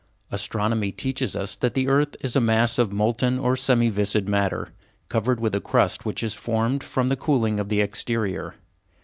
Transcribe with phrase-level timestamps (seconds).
[0.31, 4.69] Astronomy teaches us that the earth is a mass of molten or semi viscid matter,
[5.09, 8.55] covered with a crust which has formed from the cooling of the exterior.